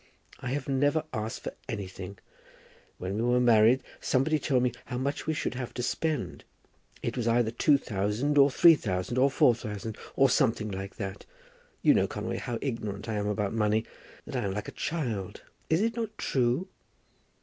I 0.39 0.47
have 0.53 0.67
never 0.67 1.03
asked 1.13 1.43
for 1.43 1.53
anything. 1.69 2.17
When 2.97 3.17
we 3.17 3.21
were 3.21 3.39
married 3.39 3.83
somebody 3.99 4.39
told 4.39 4.63
me 4.63 4.71
how 4.85 4.97
much 4.97 5.27
we 5.27 5.35
should 5.35 5.53
have 5.53 5.75
to 5.75 5.83
spend. 5.83 6.43
It 7.03 7.15
was 7.15 7.27
either 7.27 7.51
two 7.51 7.77
thousand, 7.77 8.35
or 8.39 8.49
three 8.49 8.73
thousand, 8.73 9.19
or 9.19 9.29
four 9.29 9.53
thousand, 9.53 9.99
or 10.15 10.27
something 10.27 10.71
like 10.71 10.95
that. 10.95 11.27
You 11.83 11.93
know, 11.93 12.07
Conway, 12.07 12.37
how 12.37 12.57
ignorant 12.63 13.07
I 13.07 13.13
am 13.13 13.27
about 13.27 13.53
money; 13.53 13.85
that 14.25 14.35
I 14.35 14.45
am 14.47 14.53
like 14.55 14.67
a 14.67 14.71
child. 14.71 15.43
Is 15.69 15.81
it 15.81 15.95
not 15.95 16.17
true?" 16.17 16.67